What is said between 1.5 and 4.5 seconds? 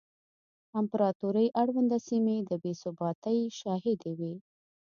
اړونده سیمې د بې ثباتۍ شاهدې وې